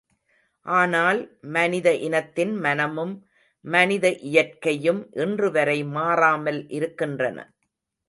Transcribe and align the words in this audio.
ஆனால், 0.65 1.19
மனித 1.49 1.93
இனத்தின் 1.99 2.55
மனமும் 2.57 3.13
மனித 3.65 4.05
இயற்கையும் 4.29 5.01
இன்றுவரை 5.19 5.79
மாறாமல் 5.91 6.61
இருக்கின்றன. 6.69 7.37